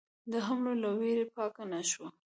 [0.31, 2.07] د حملو له وېرې پاکه نه شوه.